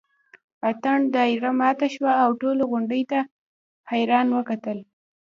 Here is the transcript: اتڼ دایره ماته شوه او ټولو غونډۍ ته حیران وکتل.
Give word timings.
اتڼ 0.69 0.97
دایره 1.15 1.51
ماته 1.59 1.87
شوه 1.95 2.11
او 2.23 2.29
ټولو 2.41 2.63
غونډۍ 2.71 3.03
ته 3.11 3.19
حیران 3.91 4.27
وکتل. 4.37 4.77